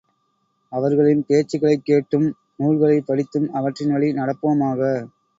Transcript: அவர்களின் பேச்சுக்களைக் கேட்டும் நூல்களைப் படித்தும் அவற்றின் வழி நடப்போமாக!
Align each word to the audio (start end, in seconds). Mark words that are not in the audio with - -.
அவர்களின் 0.71 1.25
பேச்சுக்களைக் 1.25 1.83
கேட்டும் 1.83 2.25
நூல்களைப் 2.55 3.05
படித்தும் 3.05 3.47
அவற்றின் 3.53 3.91
வழி 3.91 4.09
நடப்போமாக! 4.13 4.79